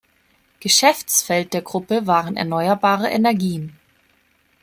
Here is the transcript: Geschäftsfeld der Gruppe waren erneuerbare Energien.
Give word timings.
Geschäftsfeld 0.61 1.53
der 1.53 1.61
Gruppe 1.61 2.07
waren 2.07 2.35
erneuerbare 2.35 3.11
Energien. 3.11 3.77